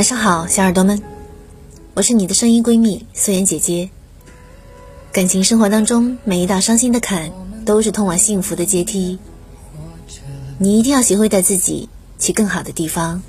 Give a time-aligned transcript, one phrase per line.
[0.00, 1.02] 晚上好，小耳朵们，
[1.92, 3.90] 我是你的声音闺蜜素颜姐姐。
[5.12, 7.30] 感情生活当中，每一道伤心的坎
[7.66, 9.18] 都是通往幸福的阶梯。
[10.56, 13.20] 你一定要学会带自己去更好的地方。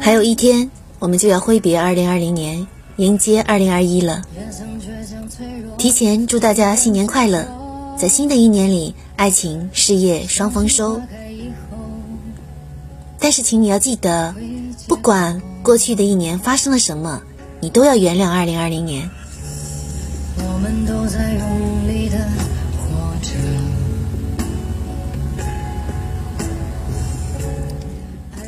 [0.00, 4.22] 还有一天，我们就要挥别二零二零年，迎接二零二一了。
[5.76, 7.46] 提前祝大家新年快乐，
[7.98, 8.94] 在新的一年里。
[9.22, 11.00] 爱情事业双丰收，
[13.20, 14.34] 但是请你要记得，
[14.88, 17.22] 不管过去的一年发生了什么，
[17.60, 19.08] 你都要原谅二零二零年。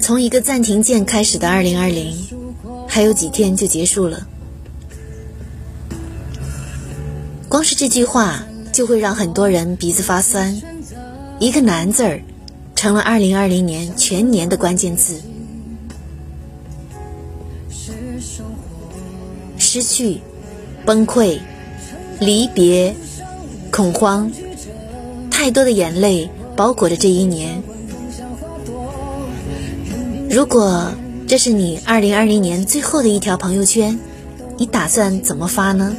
[0.00, 2.16] 从一个暂停键开始的二零二零，
[2.88, 4.26] 还有几天就结束了。
[7.48, 8.42] 光是这句话。
[8.74, 10.60] 就会让很多人鼻子发酸。
[11.38, 12.20] 一个“难”字儿，
[12.74, 15.22] 成了二零二零年全年的关键字。
[19.56, 20.20] 失去、
[20.84, 21.38] 崩溃、
[22.18, 22.94] 离别、
[23.70, 24.30] 恐慌，
[25.30, 27.62] 太多的眼泪包裹着这一年。
[30.28, 30.92] 如果
[31.28, 33.96] 这是你二零二零年最后的一条朋友圈，
[34.58, 35.94] 你打算怎么发呢？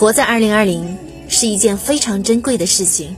[0.00, 0.96] 活在二零二零
[1.28, 3.14] 是一件非常珍贵的事情。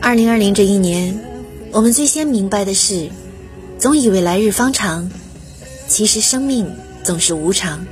[0.00, 1.20] 二零二零这一年，
[1.72, 3.10] 我们最先明白的是，
[3.78, 5.10] 总以为来日方长，
[5.88, 7.86] 其实生命总是无常。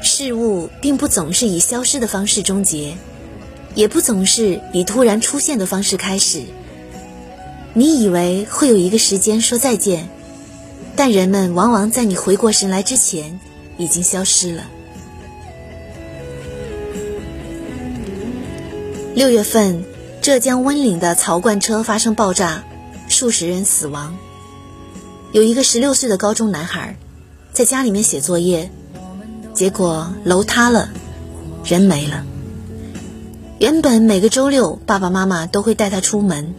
[0.00, 2.96] 事物并不总是以消失的方式终结，
[3.74, 6.44] 也不总是以突然出现的方式开始。
[7.74, 10.08] 你以为会有一个时间说再见，
[10.96, 13.38] 但人们往往在你回过神来之前，
[13.76, 14.64] 已经消失了。
[19.14, 19.84] 六月份，
[20.22, 22.64] 浙江温岭的槽罐车发生爆炸，
[23.08, 24.16] 数十人死亡。
[25.32, 26.96] 有一个十六岁的高中男孩，
[27.52, 28.70] 在家里面写作业，
[29.54, 30.88] 结果楼塌了，
[31.64, 32.24] 人没了。
[33.58, 36.54] 原本每个周六，爸爸妈妈都会带他出门。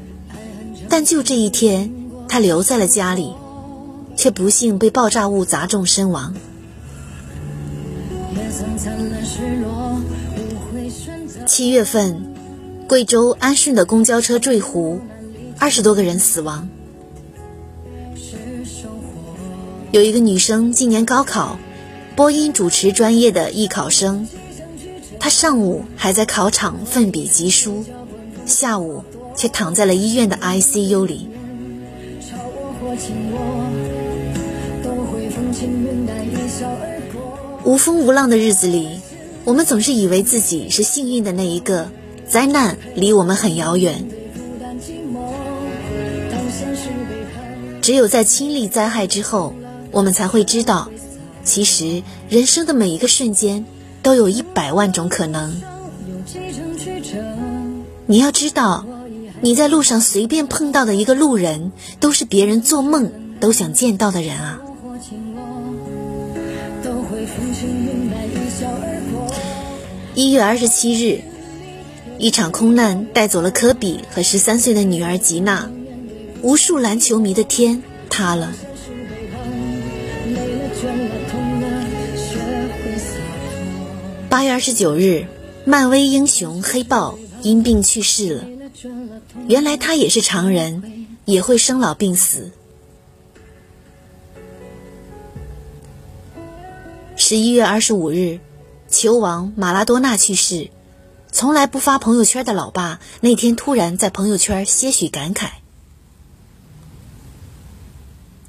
[0.89, 1.93] 但就这一天，
[2.27, 3.33] 他留在了家里，
[4.15, 6.33] 却不幸被爆炸物砸中身亡。
[11.45, 12.33] 七月份，
[12.87, 14.99] 贵州安顺的公交车坠湖，
[15.59, 16.67] 二十多个人死亡。
[19.91, 21.57] 有一个女生今年高考，
[22.15, 24.27] 播音主持专业的艺考生，
[25.19, 27.85] 她上午还在考场奋笔疾书，
[28.47, 29.03] 下午。
[29.39, 31.29] 却躺在了医院的 ICU 里。
[37.63, 38.99] 无风无浪的日子里，
[39.45, 41.89] 我们总是以为自己是幸运的那一个，
[42.27, 44.05] 灾难离我们很遥远。
[47.81, 49.53] 只有在亲历灾害之后，
[49.91, 50.89] 我们才会知道，
[51.45, 53.65] 其实人生的每一个瞬间，
[54.03, 55.61] 都有一百万种可能。
[58.05, 58.85] 你要知道。
[59.41, 64.59] 你在路上随便碰到的一个路人，都是别人做梦都想见到的人啊！
[70.13, 71.21] 一月二十七日，
[72.17, 75.71] 一场空难带走了科比和十三岁的女儿吉娜，
[76.41, 78.51] 无数篮球迷的天塌了。
[84.27, 85.27] 八月二十九日，
[85.63, 88.43] 漫威英雄黑豹因病去世了。
[89.47, 92.51] 原来他也是常人，也会生老病死。
[97.15, 98.39] 十一月二十五日，
[98.89, 100.71] 球王马拉多纳去世。
[101.31, 105.49] 从来不发朋友圈的老爸，那天突然在朋友圈些许感慨。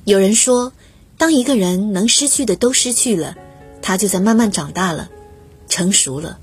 [0.04, 0.72] 有人说，
[1.18, 3.36] 当一个人能失去的都失去了，
[3.82, 5.10] 他就在慢慢长大了，
[5.68, 6.38] 成熟了。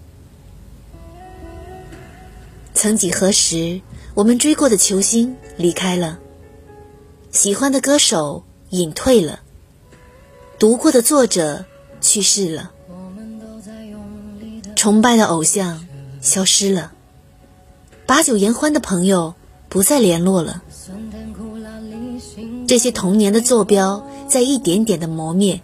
[2.77, 3.81] 曾几何时，
[4.13, 6.19] 我们追过的球星离开了，
[7.31, 9.39] 喜欢的歌手隐退了，
[10.59, 11.65] 读过的作者
[12.01, 12.71] 去世了，
[14.75, 15.88] 崇拜的偶像
[16.21, 16.91] 消失了，
[18.06, 19.33] 把酒言欢的朋友
[19.69, 20.62] 不再联络了。
[22.68, 25.62] 这些童年的坐标在一点点的磨灭，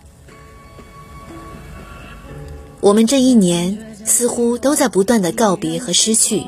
[2.81, 6.43] 我们这一年似乎都在不断的告别和失去。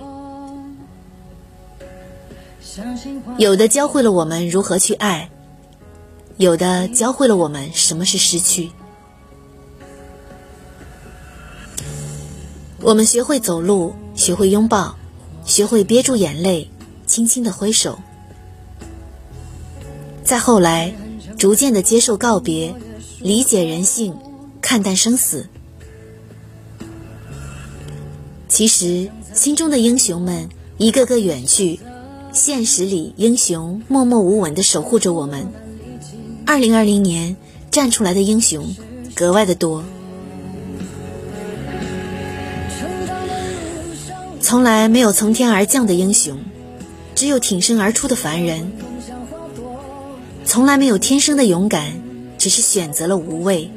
[3.38, 5.30] 有的教会了我们如何去爱，
[6.38, 8.72] 有的教会了我们什么是失去。
[12.82, 14.96] 我们学会走路，学会拥抱，
[15.46, 16.70] 学会憋住眼泪，
[17.08, 17.98] 轻轻的挥手。
[20.24, 20.94] 再后来，
[21.38, 22.74] 逐渐的接受告别，
[23.20, 24.16] 理解人性，
[24.62, 25.48] 看淡生死。
[28.48, 31.80] 其实，心中的英雄们一个个远去，
[32.36, 35.48] 现实里英雄默默无闻的守护着我们。
[36.46, 37.38] 二零二零年
[37.72, 38.76] 站出来的英雄
[39.16, 39.86] 格外的多。
[44.42, 46.38] 从来没有从天而降的英雄，
[47.16, 48.74] 只有挺身而出的凡人。
[50.44, 51.94] 从来没有天生的勇敢，
[52.38, 53.72] 只是选择了无畏。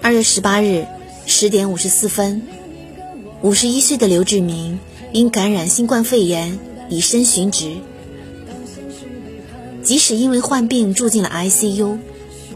[0.00, 0.86] 二月十八日
[1.26, 2.42] 十点五十四分，
[3.46, 4.80] 五十一岁的刘志明
[5.12, 6.58] 因感染新冠肺炎
[6.88, 7.76] 以身殉职。
[9.84, 11.98] 即使因为患病住进了 ICU，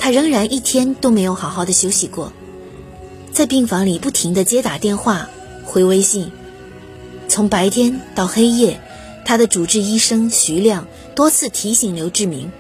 [0.01, 2.33] 他仍然一天都没有好好的休息过。
[3.31, 5.31] 在病房里不停地接打电话、
[5.65, 6.33] 回微信，
[7.29, 8.81] 从白天到黑夜，
[9.25, 12.51] 他的主治医生徐亮多次提醒刘志明：“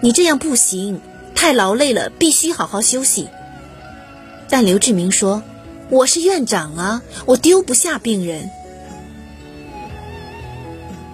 [0.00, 1.02] 你这样不行，
[1.34, 3.28] 太劳累了，必须好好休息。”
[4.48, 5.42] 但刘志明说
[5.90, 8.48] ：“我是院长啊，我丢不下病人。”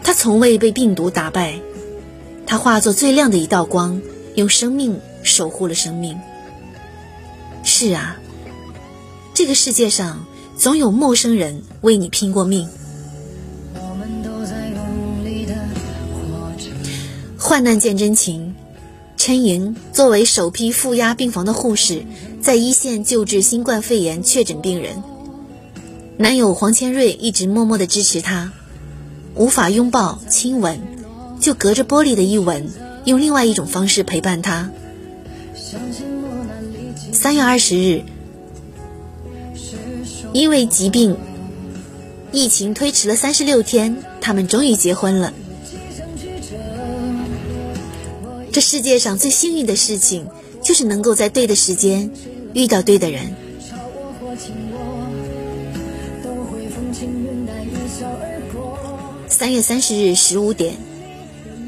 [0.02, 1.60] 他从未被病毒打败，
[2.46, 4.00] 他化作最亮的一道光，
[4.34, 6.18] 用生命守护了生命。
[7.62, 8.16] 是啊。
[9.32, 10.26] 这个世界上
[10.58, 12.68] 总有陌生人为你拼过命。
[17.38, 18.49] 患难见真情，
[19.20, 22.06] 陈莹作为首批负压病房的护士，
[22.40, 25.02] 在一线救治新冠肺炎确诊病人。
[26.16, 28.50] 男友黄千瑞一直默默的支持她，
[29.34, 30.80] 无法拥抱亲吻，
[31.38, 32.70] 就隔着玻璃的一吻，
[33.04, 34.70] 用另外一种方式陪伴她。
[37.12, 38.04] 三月二十日。
[40.32, 41.18] 因为疾病，
[42.32, 45.34] 疫情推迟了三十六天，他们终于结婚了。
[48.52, 50.26] 这世界上最幸运的事情，
[50.62, 52.10] 就是能够在对的时间
[52.52, 53.34] 遇到对的人。
[59.28, 60.74] 三月三十日十五点，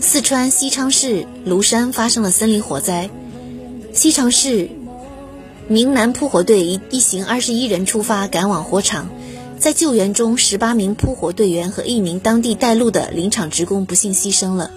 [0.01, 3.09] 四川西昌市芦山发生了森林火灾，
[3.93, 4.69] 西昌市。
[5.69, 9.09] 明南扑火队一一行二十一人出发赶往火场，
[9.59, 14.73] 在救援中，十八名扑火队员和一名当地带路的林场职工不幸牺牲了。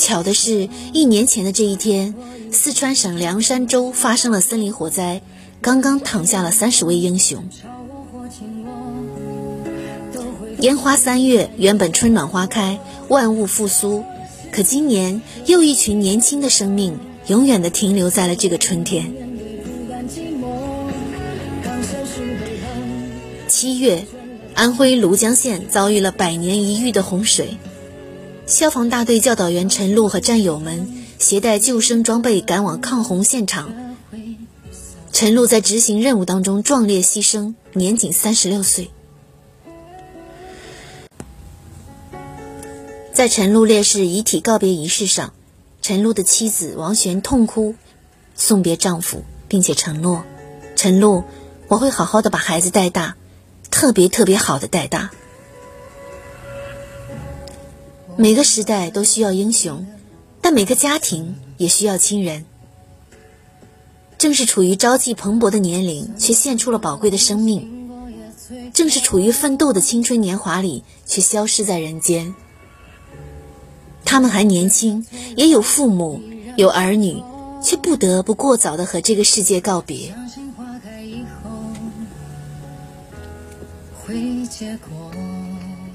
[0.00, 2.14] 巧的是，一年前的这一天，
[2.50, 5.20] 四川省凉山州发生了森林火灾，
[5.60, 7.44] 刚刚躺下了三十位英雄。
[10.60, 14.02] 烟花三月，原本春暖花开，万物复苏，
[14.50, 16.98] 可今年又一群年轻的生命。
[17.26, 19.12] 永远的停留在了这个春天。
[23.46, 24.04] 七月，
[24.54, 27.56] 安徽庐江县遭遇了百年一遇的洪水，
[28.50, 33.72] 消防大队教导员陈露和战友们携带救生装备赶往抗洪现场。
[35.12, 38.90] 陈露在执行任务当中壮烈牺牲，年仅三十六岁。
[43.12, 45.32] 在陈露烈士遗体告别仪式上。
[45.80, 47.74] 陈露的妻子王璇痛哭，
[48.34, 50.24] 送别丈夫，并且承诺
[50.76, 51.24] ：“陈露，
[51.68, 53.16] 我会好好的把孩子带大，
[53.70, 55.10] 特别特别好的带大。”
[58.20, 59.86] 每个时代都需要英雄，
[60.42, 62.44] 但每个家庭也需要亲人。
[64.18, 67.62] 正是处于朝气蓬勃的年龄，却献出了宝贵的生命；
[68.74, 72.34] 正是处于奋斗的青春年华里，却消失在人间。
[74.04, 76.20] 他们还年轻，也有父母，
[76.58, 77.22] 有儿女，
[77.62, 80.14] 却不得不过早的和这个世界告别。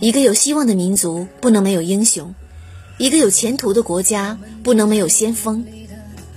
[0.05, 2.35] 一个有希望的民族不能没有英雄，
[3.00, 5.65] 一个有前途的国家不能没有先锋。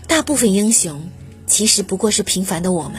[0.07, 1.11] 大部分英雄
[1.47, 2.95] 其实不过是平凡的我们。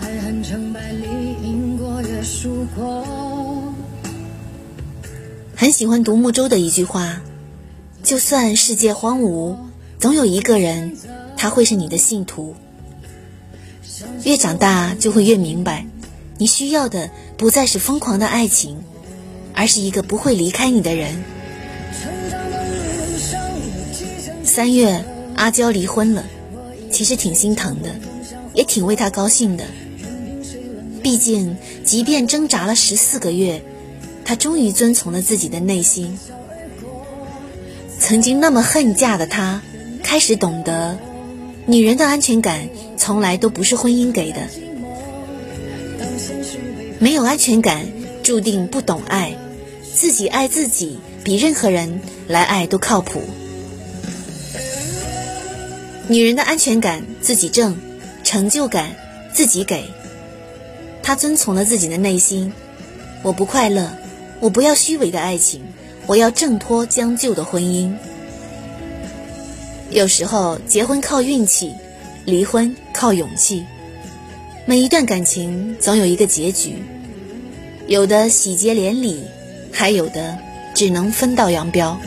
[0.00, 1.04] 爱恨成败里，
[1.42, 3.06] 赢过也输过。
[5.54, 7.20] 很喜欢独木舟的一句话
[8.02, 9.56] ：“就算世界荒芜，
[9.98, 10.96] 总有一个人，
[11.36, 12.56] 他会是你的信徒。”
[14.24, 15.86] 越长大就会越明白，
[16.38, 17.10] 你需要的
[17.42, 18.84] 不再是疯狂的爱情，
[19.52, 21.24] 而是一个不会离开你的人。
[24.44, 26.24] 三月，阿娇离婚了，
[26.92, 27.96] 其实挺心疼的，
[28.54, 29.64] 也挺为她高兴的。
[31.02, 33.60] 毕竟，即便挣扎了十四个月。
[34.24, 36.16] 他终于遵从了自己的内心。
[37.98, 39.62] 曾经那么恨嫁的他，
[40.04, 40.96] 开始懂得
[41.66, 44.46] 女人的安全感从来都不是婚姻给的，
[47.02, 47.84] 没有安全感
[48.22, 49.36] 注定不懂爱，
[49.92, 53.24] 自己爱自己比任何人来爱都靠谱。
[56.06, 57.74] 女人的安全感自己挣，
[58.22, 58.94] 成就感
[59.32, 59.82] 自己给。
[61.02, 62.52] 她遵从了自己的内心，
[63.24, 63.90] 我不快乐，
[64.38, 65.60] 我不要虚伪的爱情，
[66.06, 67.92] 我要挣脱将就的婚姻。
[69.90, 71.72] 有时候结婚靠运气，
[72.24, 73.64] 离婚靠勇气。
[74.64, 76.76] 每一段感情总有一个结局，
[77.86, 79.22] 有的喜结连理，
[79.72, 80.38] 还有的
[80.74, 81.98] 只能分道扬镳。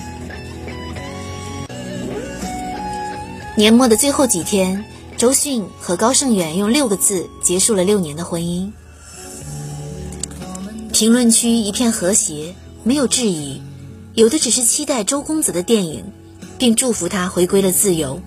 [3.55, 4.83] 年末的最后几天，
[5.17, 8.71] 周迅和高胜远用六个字结束了六年的婚姻。
[10.91, 12.53] 评论区一片和谐，
[12.83, 13.61] 没有质疑，
[14.13, 16.03] 有的只是期待周公子的电影。
[16.57, 18.17] 并祝福他回归了自由。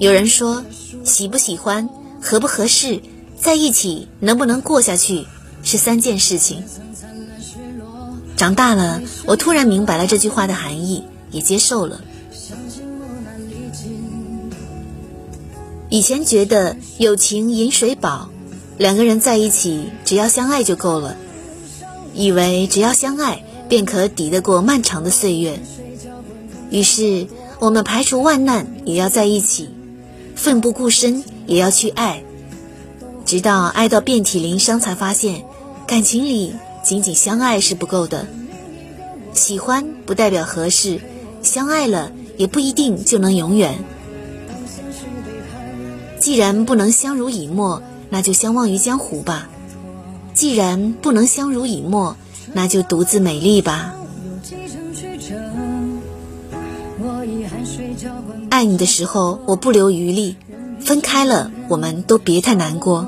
[0.00, 0.64] 有人说，
[1.04, 1.88] 喜不喜欢、
[2.20, 3.00] 合不合适、
[3.40, 5.24] 在一起能不能过下去，
[5.66, 6.62] 是三件事情。
[8.36, 12.00] 长大了，我突然明白了这句话的含义，也接受了。
[15.88, 18.28] 以前觉得友情饮水饱，
[18.78, 21.16] 两个人在一起只要相爱就够了，
[22.14, 25.58] 以为只要相爱便可抵得过漫长的岁月。
[26.70, 27.26] 于是，
[27.58, 29.68] 我们排除万难也要在一起，
[30.36, 32.22] 奋不顾身也要去爱，
[33.24, 35.44] 直到爱到遍体鳞伤，才发现
[35.86, 38.26] 感情里仅仅相爱是不够的。
[39.32, 41.00] 喜欢不代表合适，
[41.42, 43.78] 相爱了也不一定就能永远。
[46.18, 49.48] 既然不能相濡以沫，那就相忘于江湖吧；
[50.34, 52.16] 既然不能相濡以沫，
[52.52, 53.94] 那就独自美丽吧。
[58.50, 60.34] 爱你的时候，我不留余力；
[60.80, 63.06] 分开了，我们都别太难过。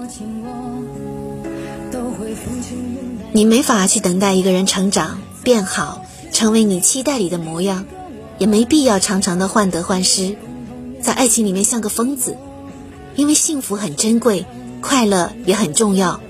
[3.33, 7.85] 你没法去等待一个人成长变好，成为你期待里的模样，
[8.39, 10.37] 也没必要常常的患得患失，
[11.01, 12.37] 在爱情里面像个疯子。
[13.15, 14.47] 因为幸福很珍贵，
[14.81, 16.21] 快乐也很重要，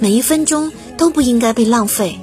[0.00, 2.18] 每一分钟都不应该被浪费。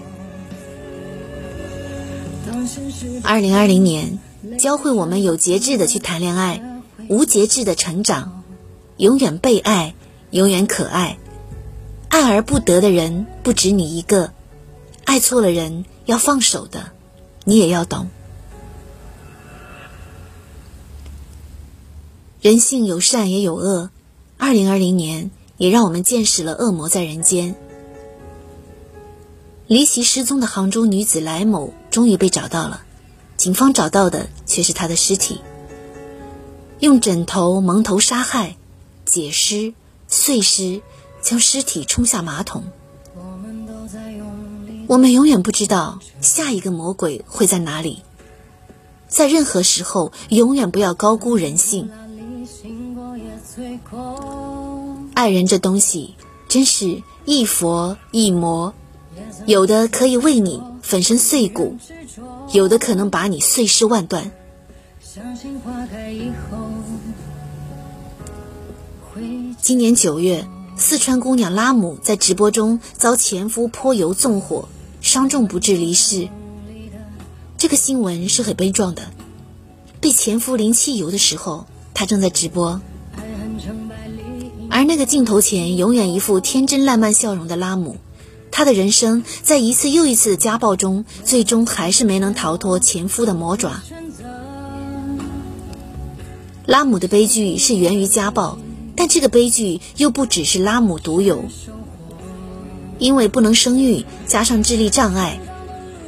[3.24, 4.20] 二零二零年。
[4.60, 8.44] 教会我们有节制的去谈恋爱，无节制的成长，
[8.96, 9.96] 永远被爱，
[10.30, 11.18] 永远可爱。
[12.16, 14.32] 爱而不得的人不止你一个，
[15.04, 16.94] 爱错了人要放手的，
[17.44, 18.08] 你也要懂。
[22.40, 23.90] 人性有善也有恶，
[24.38, 27.54] 二零二零年也让我们见识了恶魔在人间。
[29.68, 32.84] 离奇失踪的杭州女子来某终于被找到了。
[33.36, 35.42] 警方找到的却是她的尸体，
[36.80, 38.56] 用枕头蒙头杀害，
[39.04, 39.74] 解尸、
[40.08, 40.82] 碎尸，
[41.26, 42.64] 将尸体冲下马桶。
[44.86, 48.04] 我们永远不知道下一个魔鬼会在哪里，
[49.08, 51.90] 在任何时候，永远不要高估人性。
[55.16, 56.14] 爱人这东西，
[56.48, 58.72] 真是一佛一魔，
[59.48, 61.76] 有的可以为你粉身碎骨。
[62.54, 64.32] 有的可能把你碎尸万段。
[69.60, 70.46] 今年九月，
[70.78, 74.68] 四川姑娘拉姆在直播中遭前夫泼油纵火，
[75.02, 76.28] 伤重不治离世。
[77.58, 79.04] 这个新闻是很悲壮的。
[80.02, 82.82] 被前夫淋汽油的时候，她正在直播，
[84.70, 87.98] 而那个镜头前永远一副天真烂漫笑容的拉姆。
[88.52, 93.82] 她的人生在一次又一次的家暴中，最终还是没能逃脱前夫的魔爪。
[96.66, 98.58] 拉姆的悲剧是源于家暴，
[98.96, 101.46] 但这个悲剧又不只是拉姆独有。
[102.98, 105.40] 因为不能生育，加上智力障碍，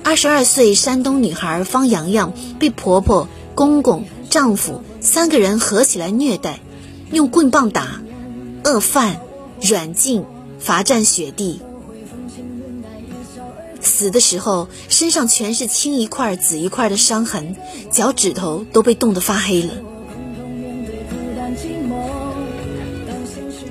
[0.03, 6.61] 二十二岁山东女孩方洋洋被婆婆、公公、丈夫三个人合起来虐待，
[7.11, 8.01] 用棍棒打，
[8.63, 9.19] 饿饭、
[9.61, 10.23] 软禁、
[10.59, 11.61] 罚站雪地。
[13.81, 17.55] 死的时候，身上全是青一块紫一块的伤痕，
[17.91, 19.73] 脚趾头都被冻得发黑了。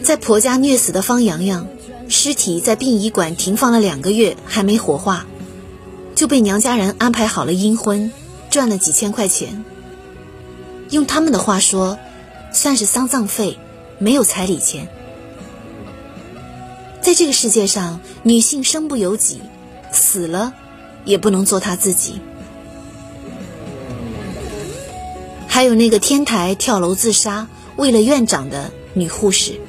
[0.06, 1.66] 在婆家虐死的方洋洋，
[2.08, 5.26] 尸体在殡仪馆停放了两个月，还没火化，
[6.14, 8.12] 就被娘家人安排好了阴婚，
[8.48, 9.64] 赚了几千块钱。
[10.90, 11.98] 用他们的话说，
[12.52, 13.58] 算是丧葬费，
[13.98, 14.86] 没有彩礼钱。
[17.00, 19.40] 在这个世界上，女性身不由己。
[19.90, 20.52] 死了，
[21.04, 22.20] 也不能做她自己。
[25.48, 29.60] 还有那个天台跳楼自杀、为了院长的女护士。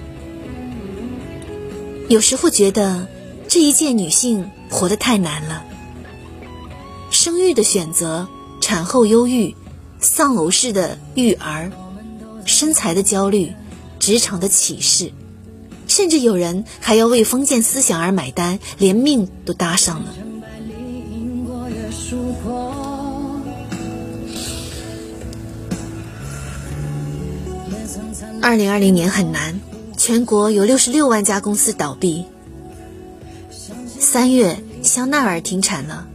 [2.09, 3.05] 有时候觉得
[3.49, 5.63] 这一届女性活得太难了，
[7.11, 8.29] 生育的选择、
[8.61, 9.53] 产后忧郁、
[9.99, 11.69] 丧偶式的育儿、
[12.45, 13.53] 身材的焦虑、
[13.99, 15.11] 职场的歧视，
[15.87, 20.15] 甚至有人还要为封建思想而买单，连命都搭上了。
[28.41, 29.59] 二零二零年很难。
[30.07, 32.23] 全国有六十六万家公司倒闭。
[33.99, 36.07] 三月，香奈儿停产了。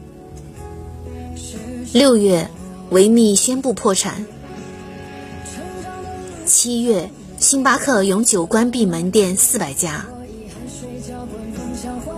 [1.93, 2.49] 六月，
[2.89, 4.25] 维密宣布破产。
[6.47, 10.07] 七月，星巴克永久关闭门店四百家。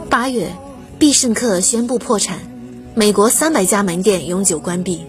[0.09, 0.55] 八月，
[0.97, 2.39] 必胜客宣布破产，
[2.95, 5.05] 美国三百家门店永久关闭。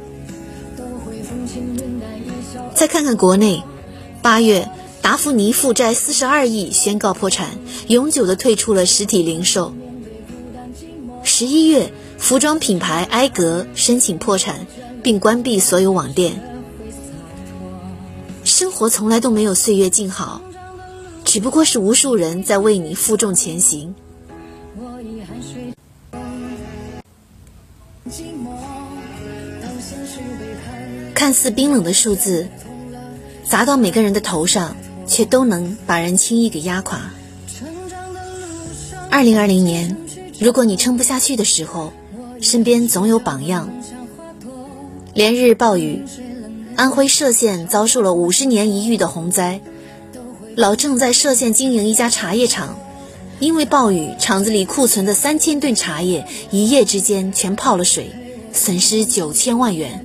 [2.74, 3.62] 再看看国内，
[4.24, 4.68] 八月。
[5.06, 9.72] 达芙妮负债四十二亿，宣告破产，永久的退出了实体零售。
[11.24, 14.66] 十一月，服装品牌埃格申请破产，
[15.04, 16.42] 并关闭所有网店。
[18.44, 20.42] 生活从来都没有岁月静好，
[21.24, 23.94] 只不过是无数人在为你负重前行。
[31.14, 32.48] 看似冰冷的数字，
[33.44, 34.76] 砸到每个人的头上。
[35.08, 37.12] 却都能把人轻易给压垮。
[39.10, 39.96] 二零二零年，
[40.40, 41.94] 如果你撑不下去的时候，
[42.42, 43.70] 身边总有榜样。
[45.14, 46.04] 连日暴雨，
[46.76, 49.62] 安徽歙县遭受了五十年一遇的洪灾。
[50.56, 52.78] 老郑在歙县经营一家茶叶厂，
[53.40, 58.12] 因为暴雨，厂子里库存的三千吨茶叶一夜之间全泡了水，
[58.52, 60.05] 损失九千万元。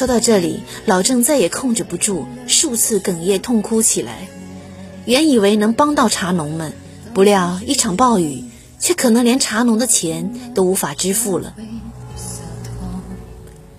[0.00, 4.28] 说到这里，老郑再也控制不住，数次哽咽痛哭起来。
[5.04, 6.72] 原以为能帮到茶农们，
[7.12, 8.44] 不料一场暴雨，
[8.78, 11.54] 却可能连茶农的钱都无法支付了。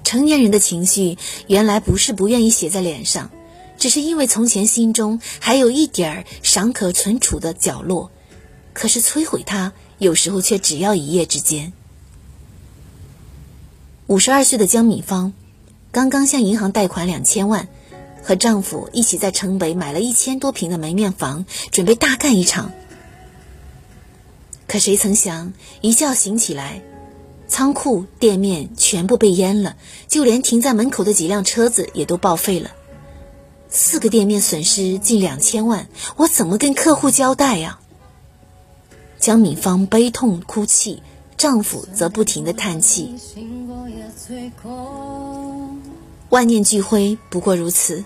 [0.03, 3.31] 成年人的情绪，原来不是不愿意写在脸上，
[3.79, 8.12] 只是因为从前心中还有一点儿尚可存储的角落，
[8.73, 11.73] 可是摧毁它，有时候却只要一夜之间。
[14.05, 15.34] 五十二岁的江敏芳。
[15.91, 17.67] 刚刚向银行贷款两千万，
[18.23, 22.71] 和丈夫一起在城北买了一千多平的门面房，准备大干一场。
[24.67, 25.51] 可谁曾想，
[25.82, 26.82] 一觉醒起来，
[27.49, 29.75] 仓库、店面全部被淹了，
[30.08, 32.71] 就连停在门口的几辆车子也都报废了。
[33.67, 37.80] 四个店面损失近两千万，我怎么跟客户交代呀？
[39.19, 41.04] 江敏芳悲痛哭泣，
[41.36, 43.13] 丈夫则不停的叹气。
[46.32, 48.06] 万念俱灰，不过如此。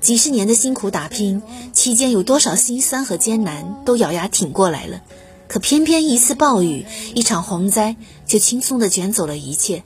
[0.00, 5.00] 几十年的辛苦打拼，期间有多少辛酸和艰难，都咬牙挺过来了。
[5.46, 6.84] 可偏偏一次暴雨，
[7.14, 7.94] 一场洪灾，
[8.26, 9.84] 就轻松的卷走了一切。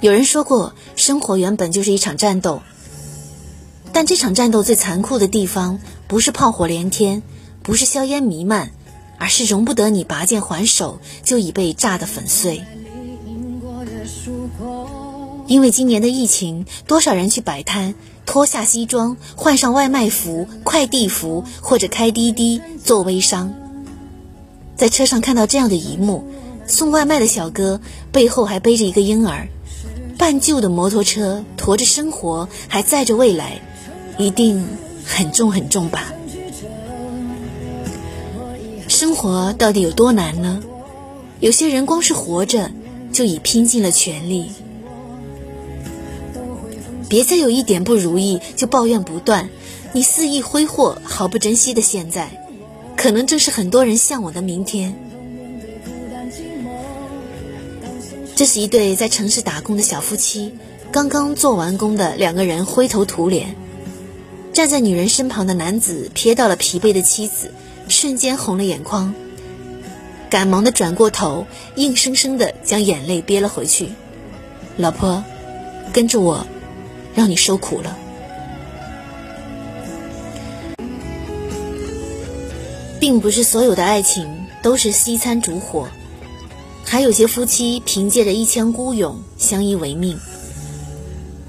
[0.00, 2.62] 有人说过，生活原本就是一场战斗，
[3.92, 7.22] 但这场战斗最残酷的地方，不是炮火连天，
[7.62, 8.72] 不是硝烟弥漫，
[9.18, 12.64] 而是容不得你拔剑还手，就已被炸得粉碎。
[15.46, 23.54] 因为今年的疫情，多少人去摆摊，脱下西装，换上外卖服、快递服，或者开滴滴做微商。
[24.74, 26.24] 在车上看到这样的一幕：
[26.66, 27.80] 送外卖的小哥
[28.10, 29.48] 背后还背着一个婴儿，
[30.18, 33.60] 半旧的摩托车驮着生活，还载着未来，
[34.18, 34.66] 一定
[35.04, 36.12] 很重很重吧？
[38.88, 40.60] 生活到底有多难呢？
[41.38, 42.70] 有些人光是活着，
[43.12, 44.50] 就已拼尽了全力。
[47.08, 49.48] 别再有一点不如意就抱怨不断，
[49.92, 52.30] 你肆意挥霍、毫不珍惜的现在，
[52.96, 54.94] 可能正是很多人向往的明天。
[58.34, 60.52] 这是一对在城市打工的小夫妻，
[60.90, 63.54] 刚刚做完工的两个人灰头土脸，
[64.52, 67.50] 站在女人身旁的男子瞥到了疲惫的妻子，
[67.88, 69.14] 瞬间红了眼眶，
[70.28, 73.90] 赶忙的转过头，硬生生的将眼泪憋了回去。
[74.76, 75.24] 老婆，
[75.92, 76.46] 跟着我。
[77.16, 77.96] 让你受苦了，
[83.00, 85.88] 并不是所有的爱情都是西餐烛火，
[86.84, 90.18] 还有些夫妻凭借着一腔孤勇相依为命，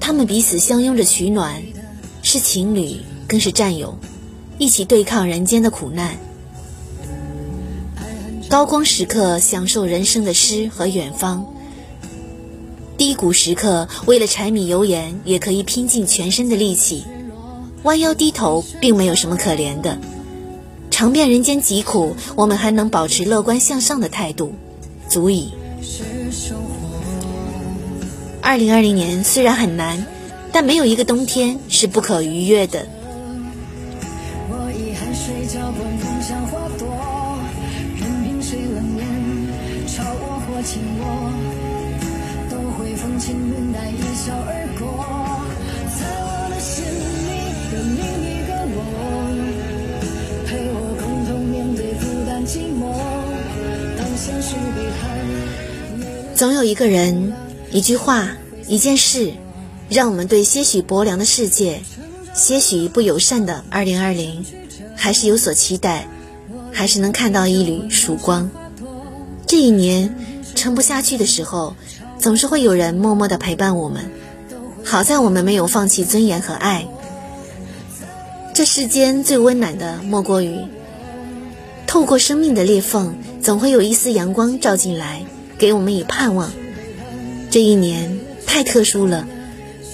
[0.00, 1.62] 他们彼此相拥着取暖，
[2.22, 3.98] 是情侣更是战友，
[4.56, 6.16] 一起对抗人间的苦难，
[8.48, 11.46] 高光时刻享受人生的诗和远方。
[12.98, 17.04] 低谷时刻，为了柴米油盐，也可以拼尽全身的力气，
[17.84, 19.98] 弯腰低头，并没有什么可怜的。
[20.90, 24.52] 尝遍人间疾苦，我们还能保持乐观向上的态度，
[25.08, 25.52] 足矣。
[28.42, 30.04] 二零二零年虽然很难，
[30.50, 32.88] 但没有一个冬天是不可逾越的。
[44.28, 44.84] 笑而过
[45.96, 47.32] 在我的心里
[47.72, 48.78] 有另一个我
[50.46, 52.92] 陪我共同面对孤单寂寞
[56.34, 57.32] 总有一个人、
[57.72, 58.28] 一句话、
[58.68, 59.32] 一件事，
[59.88, 61.80] 让我们对些许薄凉的世界、
[62.34, 64.44] 些许不友善的二零二零，
[64.94, 66.06] 还是有所期待，
[66.70, 68.48] 还是能看到一缕曙光。
[69.46, 70.14] 这一年
[70.54, 71.74] 撑不下去的时候，
[72.18, 74.10] 总是会有人默默的陪伴我们。
[74.84, 76.86] 好在我们没有放弃尊严和爱。
[78.54, 80.58] 这世间最温暖的，莫过于
[81.86, 83.16] 透过生命的裂缝。
[83.40, 85.24] 总会有一丝阳光照进来，
[85.58, 86.50] 给我们以盼望。
[87.50, 89.26] 这一年太特殊了，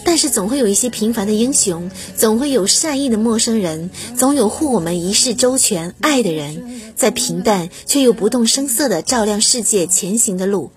[0.03, 10.73] 但是总会有一些平凡的英雄，总会有善意的陌生人，总有护我们一世周全爱的人，在平淡却又不动声色的照亮世界前行的路。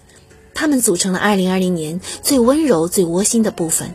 [0.58, 3.94] 他们组成了2020年最温柔、最窝心的部分。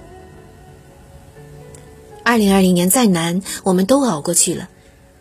[2.25, 4.69] 2020年再难，我们都熬过去了。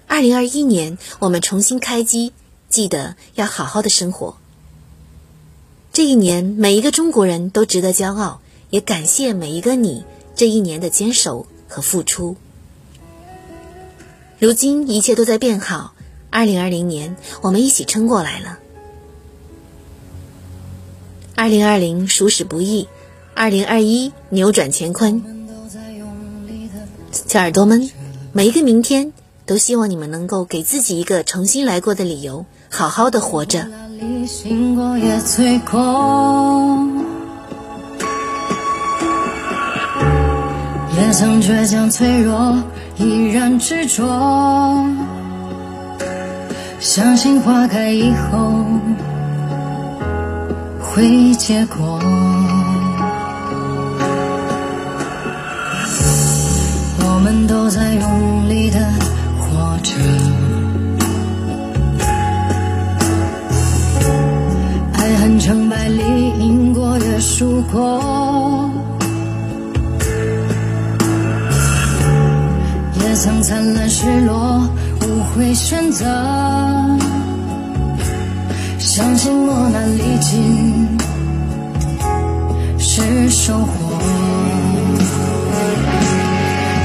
[0.08, 2.32] 2021年，我们重新开机。
[2.70, 4.38] 记得要好好的生活。
[5.92, 12.36] 这一年，每一个中国人都值得骄傲，也感谢每一个你这一年的坚守和付出。
[14.38, 15.96] 如今一切都在变好，
[16.30, 18.60] 二零二零年我们一起撑过来了。
[21.42, 22.88] 二零二零属实不易，
[23.34, 25.24] 二零二一扭转乾坤。
[27.12, 27.90] 小耳朵们，
[28.32, 29.12] 每一个明天
[29.48, 32.46] 都希望你们能够给自己一个重新来过的理由。
[32.70, 33.68] 好好的活着。
[40.96, 42.64] 也曾倔强脆弱，
[43.00, 44.06] 依然执着，
[46.80, 48.64] 相信花开以后
[50.94, 52.00] 会结果。
[57.00, 58.80] 我们都在用力的
[59.40, 59.94] 活着。
[64.94, 66.02] 爱恨成败里，
[66.40, 68.70] 赢过也输过，
[73.02, 74.70] 也曾灿烂失落，
[75.02, 76.06] 无悔选择，
[78.82, 80.98] 相信磨难历尽
[82.80, 83.70] 是收获。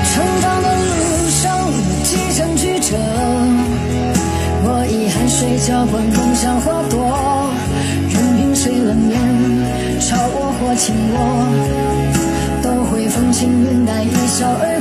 [0.05, 1.59] 成长的路上
[2.05, 2.97] 几程曲折，
[4.63, 7.51] 我以汗水浇灌，梦想花朵。
[8.11, 9.19] 任凭谁冷眼
[9.99, 11.17] 嘲我或轻我，
[12.63, 14.76] 都会风轻云淡，一笑而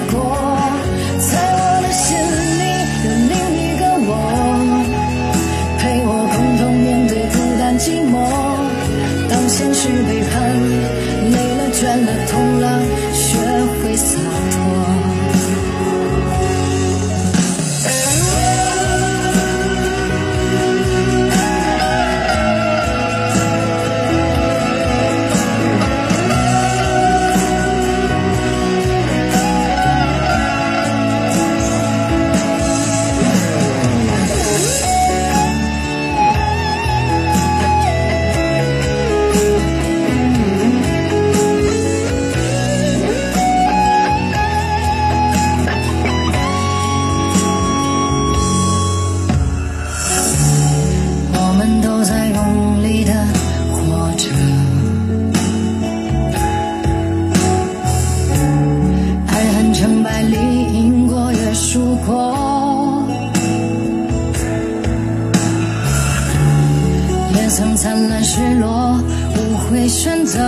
[67.46, 69.00] 也曾灿烂失落
[69.38, 70.40] 无悔选择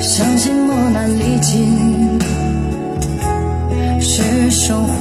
[0.00, 2.18] 相信磨难历尽
[4.00, 4.94] 是收获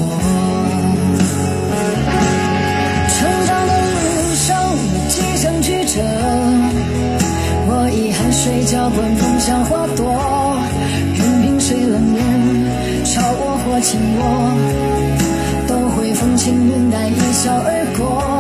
[3.08, 6.02] 成长的路上有几程曲折
[7.70, 10.60] 我以汗水浇灌梦想花朵
[11.16, 12.22] 任凭谁冷眼
[13.06, 14.28] 嘲我或轻我
[15.70, 18.31] 都会风轻云淡一笑而过。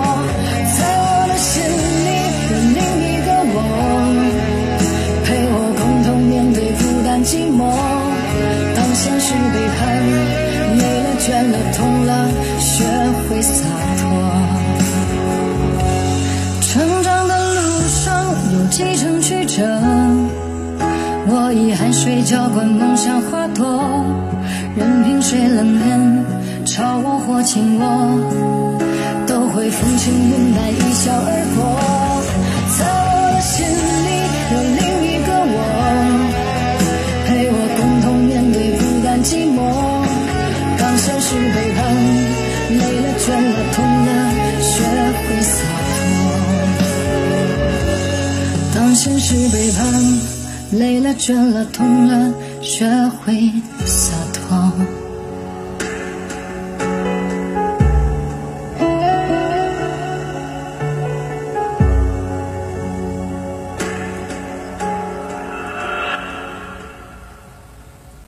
[19.56, 19.68] 着，
[21.28, 23.84] 我以汗水浇灌梦想花朵，
[24.78, 26.24] 任凭谁冷眼
[26.66, 27.84] 嘲我或轻我，
[29.28, 31.60] 都会风轻云淡一笑而过。
[32.80, 33.68] 在我的心
[50.72, 53.52] 累了倦了痛了，学会。